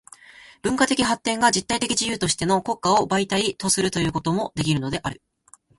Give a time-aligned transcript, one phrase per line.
[0.63, 5.21] 文化的発展が実体的自由としての国家を媒介とするということもできるのである。